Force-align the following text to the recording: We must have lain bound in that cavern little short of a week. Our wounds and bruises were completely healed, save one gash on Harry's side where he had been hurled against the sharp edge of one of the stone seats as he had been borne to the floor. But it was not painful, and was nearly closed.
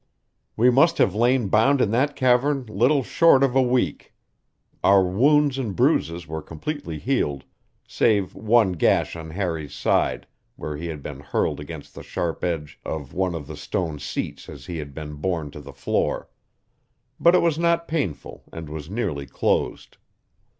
We 0.57 0.71
must 0.71 0.97
have 0.97 1.13
lain 1.13 1.47
bound 1.47 1.79
in 1.79 1.91
that 1.91 2.15
cavern 2.15 2.65
little 2.65 3.03
short 3.03 3.43
of 3.43 3.55
a 3.55 3.61
week. 3.61 4.15
Our 4.83 5.03
wounds 5.05 5.59
and 5.59 5.75
bruises 5.75 6.25
were 6.25 6.41
completely 6.41 6.97
healed, 6.97 7.43
save 7.87 8.33
one 8.33 8.71
gash 8.71 9.15
on 9.15 9.29
Harry's 9.29 9.75
side 9.75 10.25
where 10.55 10.75
he 10.75 10.87
had 10.87 11.03
been 11.03 11.19
hurled 11.19 11.59
against 11.59 11.93
the 11.93 12.01
sharp 12.01 12.43
edge 12.43 12.79
of 12.83 13.13
one 13.13 13.35
of 13.35 13.45
the 13.45 13.55
stone 13.55 13.99
seats 13.99 14.49
as 14.49 14.65
he 14.65 14.79
had 14.79 14.95
been 14.95 15.17
borne 15.17 15.51
to 15.51 15.59
the 15.61 15.71
floor. 15.71 16.29
But 17.19 17.35
it 17.35 17.43
was 17.43 17.59
not 17.59 17.87
painful, 17.87 18.45
and 18.51 18.69
was 18.69 18.89
nearly 18.89 19.27
closed. 19.27 19.97